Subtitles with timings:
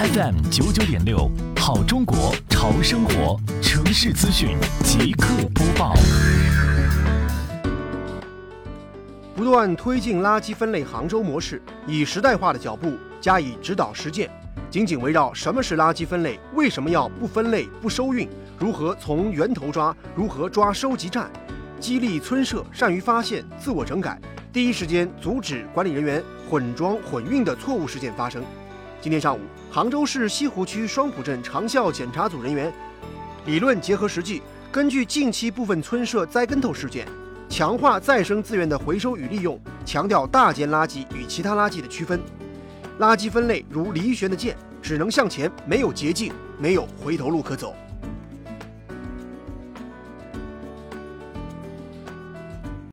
[0.00, 5.94] FM 九九点六，好中国潮生活城市资讯即刻播报。
[9.36, 14.30] 不断推进垃圾分类杭州模式，以时代化的脚步加以指导实践。
[14.70, 18.26] 紧紧围绕什么是垃圾分类，为什么要不分类不收运，
[18.58, 21.30] 如何从源头抓，如何抓收集站，
[21.78, 24.18] 激励村社善于发现、自我整改，
[24.50, 28.42] 第一时间阻止管理人员混装混运的错误事件发生。
[29.02, 29.40] 今天上午，
[29.70, 32.70] 杭州市西湖区双浦镇长效检查组人员
[33.46, 37.08] 理论结合实际，根据近期部分村社栽跟头事件，
[37.48, 42.20] 强化再生资源的回收与利用，强调大件垃圾与其他垃圾的区分。
[42.98, 47.74] 垃圾分类如离弦的箭，只能向前，没有捷径，没有回头路可走。